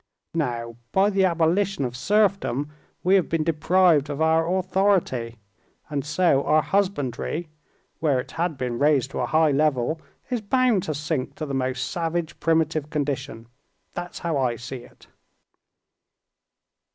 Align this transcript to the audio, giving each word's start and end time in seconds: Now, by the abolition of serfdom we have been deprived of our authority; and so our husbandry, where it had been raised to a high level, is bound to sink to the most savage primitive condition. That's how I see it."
Now, 0.33 0.77
by 0.91 1.11
the 1.11 1.25
abolition 1.25 1.85
of 1.85 1.95
serfdom 1.95 2.71
we 3.03 3.13
have 3.13 3.29
been 3.29 3.43
deprived 3.43 4.09
of 4.09 4.19
our 4.19 4.51
authority; 4.57 5.37
and 5.91 6.03
so 6.03 6.43
our 6.43 6.63
husbandry, 6.63 7.49
where 7.99 8.19
it 8.19 8.31
had 8.31 8.57
been 8.57 8.79
raised 8.79 9.11
to 9.11 9.19
a 9.19 9.27
high 9.27 9.51
level, 9.51 10.01
is 10.31 10.41
bound 10.41 10.81
to 10.89 10.95
sink 10.95 11.35
to 11.35 11.45
the 11.45 11.53
most 11.53 11.85
savage 11.85 12.39
primitive 12.39 12.89
condition. 12.89 13.45
That's 13.93 14.17
how 14.17 14.37
I 14.37 14.55
see 14.55 14.77
it." 14.79 15.05